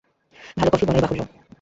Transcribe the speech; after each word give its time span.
ভালো 0.57 0.69
কফি 0.71 0.85
বলাই 0.87 1.01
বাহুল্য। 1.03 1.21